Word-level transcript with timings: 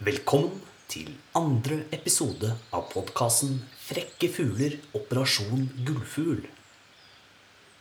Velkommen 0.00 0.62
til 0.88 1.10
andre 1.36 1.82
episode 1.92 2.48
av 2.72 2.86
podkasten 2.88 3.58
'Frekke 3.84 4.30
fugler 4.32 4.78
operasjon 4.96 5.66
gullfugl'. 5.84 6.46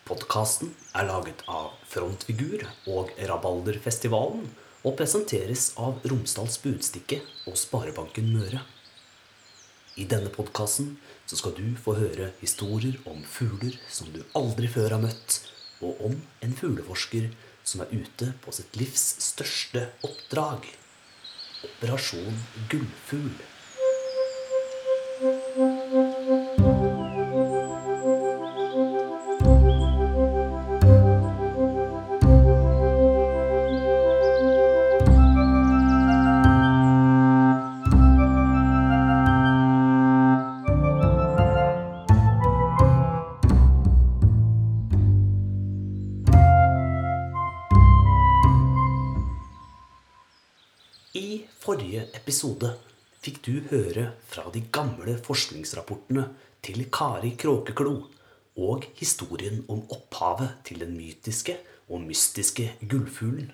Podkasten 0.03 0.73
er 0.99 1.07
laget 1.07 1.45
av 1.47 1.69
Frontfigur 1.87 2.65
og 2.91 3.13
Rabalderfestivalen 3.29 4.49
og 4.83 4.97
presenteres 4.99 5.69
av 5.77 6.03
Romsdals 6.11 6.59
Budstikke 6.65 7.21
og 7.47 7.55
Sparebanken 7.55 8.27
Møre. 8.33 8.65
I 9.95 10.03
denne 10.03 10.33
podkasten 10.35 10.97
skal 11.25 11.55
du 11.55 11.71
få 11.79 11.95
høre 12.01 12.33
historier 12.41 12.99
om 13.05 13.23
fugler 13.23 13.79
som 13.87 14.11
du 14.11 14.25
aldri 14.35 14.67
før 14.67 14.97
har 14.97 15.05
møtt, 15.07 15.39
og 15.79 16.03
om 16.11 16.19
en 16.43 16.59
fugleforsker 16.65 17.31
som 17.63 17.87
er 17.87 17.95
ute 17.95 18.33
på 18.43 18.51
sitt 18.51 18.75
livs 18.75 19.07
største 19.31 19.87
oppdrag. 20.03 20.67
Operasjon 21.63 22.33
Gullfugl. 22.69 23.58
Forrige 51.69 52.07
episode 52.17 52.69
fikk 53.21 53.35
du 53.45 53.51
høre 53.69 54.07
fra 54.25 54.47
de 54.49 54.63
gamle 54.73 55.13
forskningsrapportene 55.21 56.23
til 56.65 56.79
Kari 56.89 57.35
Kråkeklo 57.37 57.91
og 58.57 58.87
historien 58.97 59.59
om 59.69 59.83
opphavet 59.93 60.63
til 60.65 60.81
den 60.81 60.95
mytiske 60.97 61.59
og 61.91 62.01
mystiske 62.07 62.71
gullfuglen. 62.81 63.51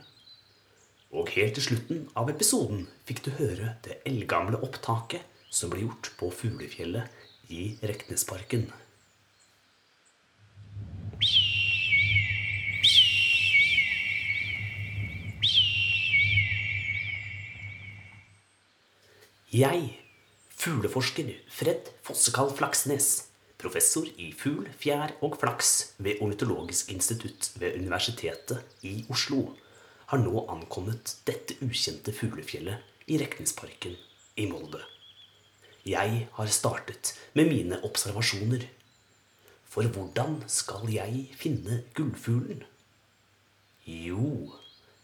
Og 1.11 1.33
helt 1.36 1.59
til 1.59 1.67
slutten 1.67 2.05
av 2.16 2.31
episoden 2.31 2.86
fikk 3.03 3.19
du 3.25 3.33
høre 3.41 3.73
det 3.83 3.99
eldgamle 4.08 4.63
opptaket 4.63 5.27
som 5.52 5.73
ble 5.73 5.83
gjort 5.83 6.13
på 6.16 6.31
Fuglefjellet 6.39 7.52
i 7.52 7.73
Reknesparken. 7.83 8.69
Jeg, 19.56 19.94
fugleforsker 20.58 21.30
Fred 21.53 21.88
Fossekall 22.03 22.50
Flaksnes, 22.58 23.28
professor 23.61 24.08
i 24.20 24.31
fugl, 24.36 24.66
fjær 24.81 25.14
og 25.23 25.38
flaks 25.39 25.70
ved 26.03 26.20
Ornitologisk 26.25 26.89
institutt 26.92 27.53
ved 27.61 27.78
Universitetet 27.78 28.81
i 28.83 29.06
Oslo, 29.14 29.53
har 30.09 30.20
nå 30.20 30.42
ankommet 30.52 31.14
dette 31.30 31.56
ukjente 31.64 32.11
fuglefjellet 32.17 33.08
i 33.08 33.20
Rekningsparken 33.22 33.95
i 34.44 34.48
Molde. 34.50 34.81
Jeg 35.88 36.26
har 36.36 36.52
startet 36.52 37.14
med 37.38 37.48
mine 37.53 37.80
observasjoner. 37.88 38.66
For 39.72 39.88
hvordan 39.88 40.42
skal 40.52 40.89
jeg 40.92 41.30
finne 41.39 41.86
gullfuglen? 41.95 42.66
Jo, 43.86 44.50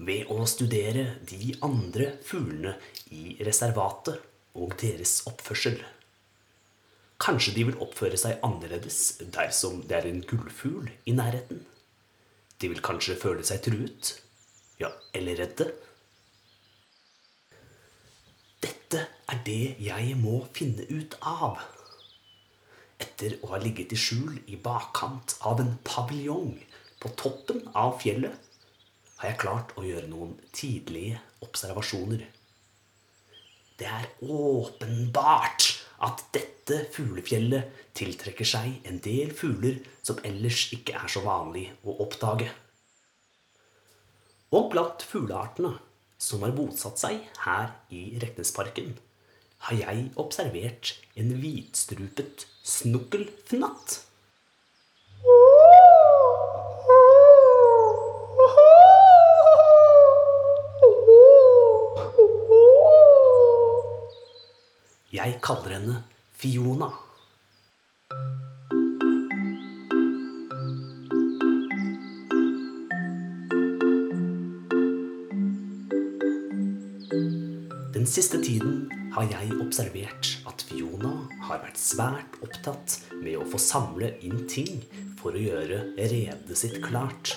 ved 0.02 0.28
å 0.34 0.42
studere 0.50 1.08
de 1.30 1.54
andre 1.64 2.10
fuglene 2.26 2.76
i 3.16 3.38
reservatet 3.46 4.28
og 4.56 4.76
deres 4.82 5.22
oppførsel. 5.30 5.80
Kanskje 7.22 7.54
de 7.54 7.68
vil 7.68 7.82
oppføre 7.84 8.18
seg 8.18 8.42
annerledes 8.46 9.20
dersom 9.36 9.84
det 9.88 10.00
er 10.00 10.08
en 10.10 10.24
gullfugl 10.26 10.90
i 11.06 11.14
nærheten. 11.14 11.62
De 12.62 12.70
vil 12.72 12.82
kanskje 12.86 13.18
føle 13.22 13.46
seg 13.46 13.62
truet, 13.66 14.16
ja, 14.82 14.90
eller 15.18 15.38
redde. 15.44 15.68
Dette 18.62 19.06
er 19.30 19.44
det 19.46 19.76
jeg 19.82 20.18
må 20.22 20.44
finne 20.54 20.86
ut 20.90 21.18
av. 21.22 21.62
Etter 23.02 23.38
å 23.42 23.54
ha 23.54 23.62
ligget 23.62 23.94
i 23.94 23.98
skjul 23.98 24.42
i 24.50 24.58
bakkant 24.62 25.38
av 25.50 25.62
en 25.62 25.74
paviljong 25.86 26.58
på 27.02 27.14
toppen 27.18 27.64
av 27.78 27.98
fjellet, 28.02 28.34
har 29.22 29.30
jeg 29.30 29.42
klart 29.42 29.74
å 29.78 29.86
gjøre 29.86 30.10
noen 30.10 30.36
tidlige 30.54 31.22
observasjoner. 31.46 32.26
Det 33.82 33.90
er 33.90 34.10
åpenbart 34.30 35.72
at 36.06 36.20
dette 36.36 36.84
fuglefjellet 36.94 37.80
tiltrekker 37.98 38.46
seg 38.46 38.86
en 38.86 39.00
del 39.02 39.32
fugler 39.34 39.80
som 40.06 40.20
ellers 40.28 40.68
ikke 40.76 40.94
er 41.00 41.10
så 41.10 41.24
vanlig 41.26 41.64
å 41.82 41.96
oppdage. 42.06 42.52
Og 44.54 44.70
blant 44.70 45.02
fugleartene 45.02 45.74
som 46.22 46.46
har 46.46 46.54
bosatt 46.54 47.02
seg 47.02 47.26
her 47.48 47.74
i 47.90 48.04
Reknesparken, 48.22 48.94
har 49.66 49.78
jeg 49.80 50.08
observert 50.22 50.94
en 51.18 51.34
hvitstrupet 51.42 52.46
snukkelfnatt. 52.62 53.98
Jeg 65.22 65.36
kaller 65.46 65.76
henne 65.76 65.96
Fiona. 66.34 66.88
Den 77.94 78.08
siste 78.10 78.42
tiden 78.42 78.90
har 79.14 79.30
jeg 79.30 79.60
observert 79.62 80.32
at 80.50 80.66
Fiona 80.66 81.14
har 81.46 81.62
vært 81.68 81.78
svært 81.78 82.42
opptatt 82.42 82.98
med 83.22 83.38
å 83.38 83.46
få 83.46 83.62
samle 83.62 84.16
inn 84.26 84.48
ting 84.50 84.82
for 85.22 85.38
å 85.38 85.46
gjøre 85.46 85.84
redet 86.02 86.58
sitt 86.58 86.82
klart. 86.82 87.36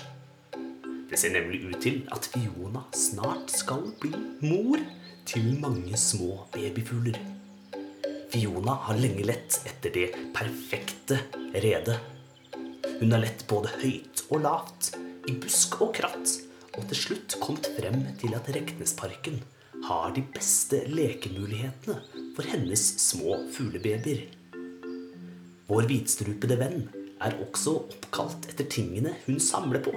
Det 0.56 1.20
ser 1.20 1.36
nemlig 1.36 1.66
ut 1.68 1.82
til 1.84 2.00
at 2.16 2.32
Fiona 2.32 2.88
snart 2.96 3.52
skal 3.52 3.90
bli 4.00 4.16
mor 4.40 4.80
til 5.28 5.52
mange 5.60 6.00
små 6.00 6.46
babyfugler. 6.56 7.33
Fiona 8.34 8.72
har 8.82 8.96
lenge 8.98 9.22
lett 9.22 9.60
etter 9.62 9.92
det 9.94 10.08
perfekte 10.34 11.20
redet. 11.62 12.00
Hun 12.98 13.12
har 13.14 13.22
lett 13.22 13.44
både 13.46 13.70
høyt 13.78 14.24
og 14.26 14.42
lavt, 14.42 14.88
i 15.30 15.36
busk 15.38 15.76
og 15.84 15.92
kratt, 15.94 16.32
og 16.74 16.82
til 16.90 16.98
slutt 16.98 17.36
kommet 17.38 17.70
frem 17.76 18.00
til 18.18 18.34
at 18.34 18.50
Reknesparken 18.56 19.38
har 19.86 20.10
de 20.18 20.26
beste 20.34 20.82
lekemulighetene 20.90 22.24
for 22.34 22.50
hennes 22.50 22.82
små 23.04 23.38
fuglebabyer. 23.54 24.26
Vår 25.70 25.86
hvitstrupede 25.92 26.58
venn 26.58 26.88
er 27.22 27.38
også 27.38 27.78
oppkalt 27.84 28.50
etter 28.50 28.66
tingene 28.66 29.14
hun 29.28 29.38
samler 29.38 29.84
på, 29.84 29.94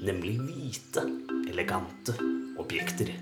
nemlig 0.00 0.38
hvite, 0.46 1.04
elegante 1.52 2.16
objekter. 2.56 3.12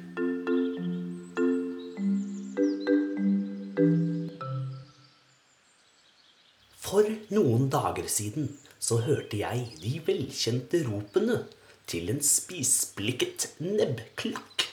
Noen 7.39 7.69
dager 7.71 8.09
siden 8.11 8.51
så 8.83 9.01
hørte 9.07 9.39
jeg 9.39 9.69
de 9.83 9.99
velkjente 10.07 10.83
ropene 10.87 11.43
til 11.89 12.11
en 12.13 12.21
spisblikket 12.25 13.53
nebbklakk. 13.63 14.67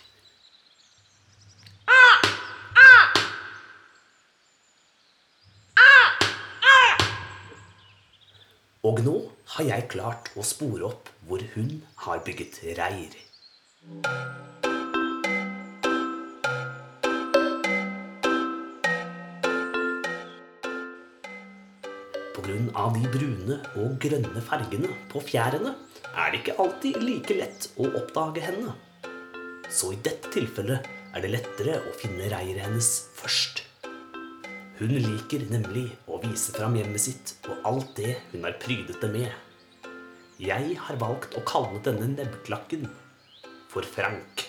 Og 8.86 9.00
nå 9.02 9.16
har 9.56 9.66
jeg 9.66 9.88
klart 9.90 10.30
å 10.38 10.46
spore 10.46 10.92
opp 10.92 11.10
hvor 11.26 11.42
hun 11.56 11.72
har 12.06 12.22
bygget 12.28 12.62
reir. 12.78 13.18
Av 22.46 22.94
de 22.94 23.08
brune 23.10 23.56
og 23.82 23.96
grønne 23.98 24.42
fargene 24.46 24.92
på 25.10 25.18
fjærene 25.26 25.72
er 26.14 26.28
det 26.30 26.44
ikke 26.44 26.54
alltid 26.62 27.00
like 27.02 27.34
lett 27.40 27.64
å 27.82 27.88
oppdage 27.98 28.44
henne. 28.46 28.76
Så 29.74 29.96
i 29.96 29.98
dette 30.06 30.30
tilfellet 30.30 30.86
er 31.18 31.24
det 31.24 31.32
lettere 31.34 31.80
å 31.82 31.94
finne 31.98 32.28
reiret 32.30 32.62
hennes 32.68 32.90
først. 33.18 33.64
Hun 34.78 34.94
liker 34.94 35.48
nemlig 35.50 35.88
å 36.06 36.20
vise 36.22 36.54
fram 36.54 36.78
hjemmet 36.78 37.02
sitt 37.02 37.34
og 37.50 37.66
alt 37.66 37.96
det 37.98 38.12
hun 38.36 38.46
har 38.46 38.60
prydet 38.62 39.00
det 39.02 39.10
med. 39.16 39.32
Jeg 40.38 40.76
har 40.86 41.00
valgt 41.02 41.34
å 41.40 41.42
kalle 41.50 41.82
denne 41.82 42.12
nebbklakken 42.14 42.86
for 43.74 43.90
Frank. 43.90 44.46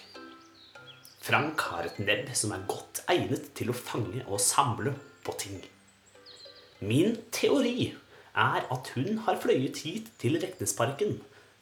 Frank 1.25 1.65
har 1.71 1.89
et 1.89 1.97
nebb 2.05 2.29
som 2.37 2.53
er 2.53 2.69
godt 2.69 3.07
egnet 3.09 3.49
til 3.57 3.73
å 3.73 3.79
fange 3.79 4.21
og 4.27 4.43
samle 4.43 4.93
på 5.25 5.39
ting. 5.41 5.65
Min 6.81 7.17
teori 7.33 7.95
er 8.37 8.67
at 8.73 8.91
hun 8.95 9.23
har 9.25 9.41
fløyet 9.41 9.81
hit 9.87 10.11
til 10.21 10.37
Reknesparken 10.43 11.17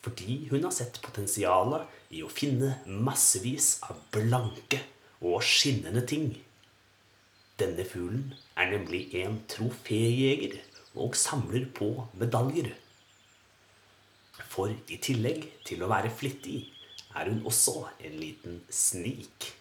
fordi 0.05 0.49
hun 0.50 0.66
har 0.66 0.75
sett 0.75 0.99
potensialet 1.00 1.87
i 2.12 2.20
å 2.25 2.28
finne 2.28 2.75
massevis 2.84 3.78
av 3.87 4.02
blanke 4.12 4.82
og 5.25 5.40
skinnende 5.46 6.02
ting. 6.05 6.26
Denne 7.56 7.87
fuglen 7.88 8.34
er 8.58 8.72
nemlig 8.75 9.06
en 9.22 9.38
troféjeger 9.49 10.58
og 11.00 11.17
samler 11.17 11.64
på 11.72 11.88
medaljer. 12.20 12.75
For 14.50 14.75
i 14.90 14.99
tillegg 15.00 15.46
til 15.67 15.82
å 15.82 15.90
være 15.90 16.12
flittig, 16.12 16.67
er 17.14 17.31
hun 17.31 17.44
også 17.46 17.87
en 18.05 18.19
liten 18.19 18.60
snik. 18.69 19.55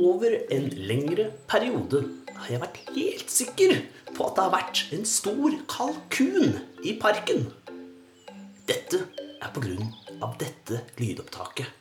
Over 0.00 0.32
en 0.50 0.68
lengre 0.88 1.26
periode 1.48 1.98
har 2.32 2.46
jeg 2.48 2.60
vært 2.62 2.78
helt 2.94 3.32
sikker 3.34 3.74
på 4.14 4.28
at 4.30 4.38
det 4.38 4.44
har 4.46 4.54
vært 4.54 4.80
en 4.96 5.04
stor 5.04 5.56
kalkun 5.68 6.54
i 6.88 6.94
parken. 7.02 7.50
Dette 8.70 9.02
er 9.36 9.52
på 9.52 9.60
grunn 9.66 9.92
av 10.24 10.38
dette 10.40 10.80
lydopptaket. 10.96 11.76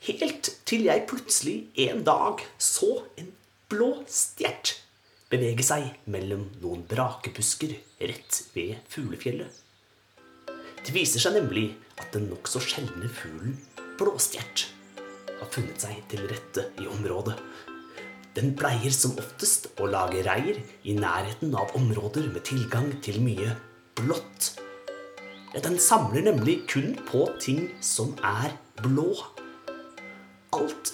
Helt 0.00 0.50
til 0.70 0.86
jeg 0.86 1.06
plutselig 1.10 1.56
en 1.88 2.04
dag 2.06 2.44
så 2.62 2.92
en 3.18 3.32
blå 3.70 3.90
stjert 4.06 4.76
bevege 5.30 5.64
seg 5.66 5.86
mellom 6.10 6.48
noen 6.62 6.84
brakebusker 6.90 7.74
rett 8.02 8.38
ved 8.54 8.78
fuglefjellet. 8.90 9.50
Det 10.80 10.94
viser 10.94 11.22
seg 11.22 11.36
nemlig 11.36 11.68
at 12.00 12.10
den 12.14 12.28
nokså 12.30 12.62
sjeldne 12.64 13.10
fuglen 13.14 13.58
blåstjert 14.00 14.68
har 15.40 15.50
funnet 15.52 15.82
seg 15.82 15.98
til 16.10 16.24
rette 16.30 16.66
i 16.80 16.86
området. 16.90 17.36
Den 18.36 18.54
pleier 18.58 18.94
som 18.94 19.16
oftest 19.18 19.68
å 19.82 19.88
lage 19.90 20.22
reir 20.26 20.60
i 20.86 20.94
nærheten 20.96 21.54
av 21.58 21.74
områder 21.78 22.30
med 22.30 22.46
tilgang 22.46 22.92
til 23.04 23.20
mye 23.24 23.54
blått. 23.98 24.54
Den 25.50 25.78
samler 25.82 26.28
nemlig 26.30 26.60
kun 26.70 26.94
på 27.10 27.26
ting 27.42 27.66
som 27.82 28.14
er 28.22 28.54
blå. 28.84 29.10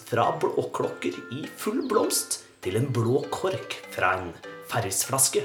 Fra 0.06 0.28
blåklokker 0.38 1.16
i 1.34 1.40
full 1.58 1.80
blomst 1.90 2.36
til 2.62 2.76
en 2.78 2.84
blå 2.94 3.24
kork 3.34 3.72
fra 3.90 4.12
en 4.20 4.28
Farris-flaske. 4.70 5.42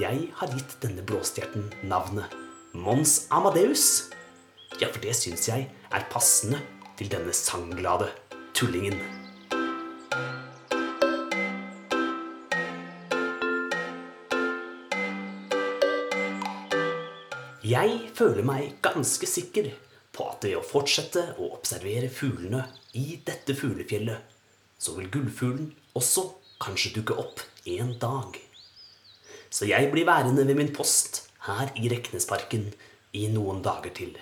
Jeg 0.00 0.24
har 0.40 0.50
gitt 0.50 0.74
denne 0.82 1.04
blåstjerten 1.06 1.68
navnet 1.86 2.34
Mons 2.74 3.28
Amadeus. 3.30 4.10
Ja, 4.80 4.88
for 4.88 4.98
det 4.98 5.14
syns 5.14 5.46
jeg 5.46 5.68
er 5.94 6.08
passende 6.10 6.58
til 6.98 7.12
denne 7.12 7.30
sangglade 7.30 8.10
tullingen. 8.50 8.98
Jeg 17.62 17.96
føler 18.18 18.42
meg 18.42 18.74
ganske 18.82 19.30
sikker 19.30 19.70
på 20.14 20.28
at 20.30 20.46
ved 20.46 20.58
å 20.58 20.64
fortsette 20.64 21.26
å 21.38 21.50
observere 21.56 22.10
fuglene 22.12 22.64
i 22.94 23.18
dette 23.26 23.56
fuglefjellet, 23.58 24.22
så 24.78 24.94
vil 24.98 25.10
gullfuglen 25.12 25.72
også 25.98 26.28
kanskje 26.62 26.94
dukke 26.98 27.16
opp 27.20 27.42
en 27.66 27.94
dag. 28.00 28.38
Så 29.50 29.68
jeg 29.70 29.90
blir 29.92 30.06
værende 30.06 30.46
ved 30.46 30.58
min 30.58 30.72
post 30.74 31.24
her 31.48 31.70
i 31.78 31.90
Reknesparken 31.92 32.70
i 33.14 33.26
noen 33.32 33.62
dager 33.62 33.94
til. 33.94 34.14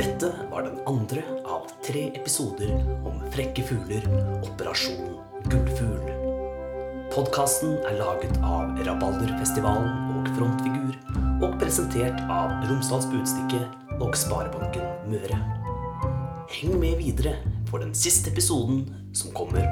Dette 0.00 0.30
var 0.50 0.64
den 0.64 0.80
andre 0.88 1.22
av 1.44 1.68
tre 1.84 2.06
episoder 2.16 2.72
om 3.08 3.20
frekke 3.34 3.66
fugler, 3.68 4.06
Operasjon 4.46 5.14
Gullfugl. 5.50 6.10
Podkasten 7.10 7.76
er 7.90 7.98
laget 7.98 8.36
av 8.46 8.78
Rabalderfestivalen 8.86 10.16
og 10.16 10.28
Frontfigur 10.36 11.09
presentert 11.70 12.18
av 12.26 12.50
Romsdals 12.66 13.04
Budstikke 13.12 13.60
og 14.02 14.16
Sparebanken 14.18 14.82
Møre. 15.06 15.36
Heng 16.50 16.74
med 16.82 16.98
videre 16.98 17.36
for 17.68 17.78
den 17.78 17.92
siste 17.94 18.32
episoden 18.32 18.88
som 19.14 19.30
kommer 19.38 19.62